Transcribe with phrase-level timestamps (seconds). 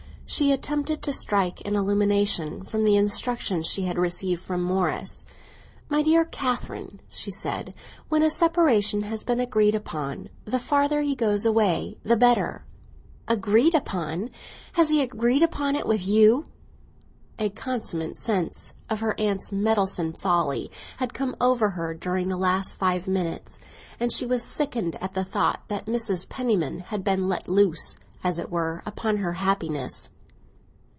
[0.31, 5.25] She attempted to strike an illumination from the instructions she had received from Morris.
[5.89, 7.73] "My dear Catherine," she said,
[8.07, 12.63] "when a separation has been agreed upon, the farther he goes away the better."
[13.27, 14.29] "Agreed upon?
[14.75, 16.45] Has he agreed upon it with you?"
[17.37, 22.75] A consummate sense of her aunt's meddlesome folly had come over her during the last
[22.79, 23.59] five minutes,
[23.99, 26.29] and she was sickened at the thought that Mrs.
[26.29, 30.09] Penniman had been let loose, as it were, upon her happiness.